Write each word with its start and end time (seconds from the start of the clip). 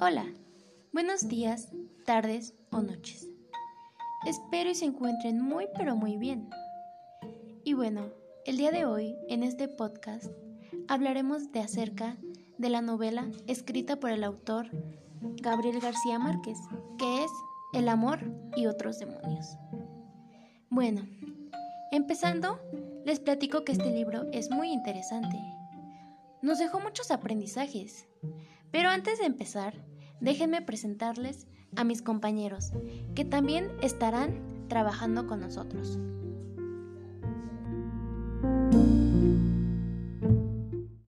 Hola, 0.00 0.26
buenos 0.92 1.26
días, 1.26 1.72
tardes 2.06 2.54
o 2.70 2.82
noches. 2.82 3.28
Espero 4.24 4.70
y 4.70 4.76
se 4.76 4.84
encuentren 4.84 5.40
muy 5.40 5.66
pero 5.76 5.96
muy 5.96 6.16
bien. 6.16 6.48
Y 7.64 7.72
bueno, 7.72 8.12
el 8.46 8.58
día 8.58 8.70
de 8.70 8.84
hoy, 8.84 9.16
en 9.28 9.42
este 9.42 9.66
podcast, 9.66 10.26
hablaremos 10.86 11.50
de 11.50 11.58
acerca 11.58 12.16
de 12.58 12.70
la 12.70 12.80
novela 12.80 13.28
escrita 13.48 13.98
por 13.98 14.10
el 14.10 14.22
autor 14.22 14.70
Gabriel 15.42 15.80
García 15.80 16.20
Márquez, 16.20 16.58
que 16.96 17.24
es 17.24 17.30
El 17.72 17.88
amor 17.88 18.20
y 18.54 18.66
otros 18.66 19.00
demonios. 19.00 19.56
Bueno, 20.70 21.08
empezando, 21.90 22.60
les 23.04 23.18
platico 23.18 23.64
que 23.64 23.72
este 23.72 23.90
libro 23.90 24.28
es 24.30 24.48
muy 24.48 24.70
interesante. 24.70 25.36
Nos 26.40 26.60
dejó 26.60 26.78
muchos 26.78 27.10
aprendizajes. 27.10 28.06
Pero 28.70 28.90
antes 28.90 29.18
de 29.18 29.26
empezar, 29.26 29.74
déjenme 30.20 30.62
presentarles 30.62 31.46
a 31.76 31.84
mis 31.84 32.02
compañeros, 32.02 32.72
que 33.14 33.24
también 33.24 33.70
estarán 33.82 34.66
trabajando 34.68 35.26
con 35.26 35.40
nosotros. 35.40 35.98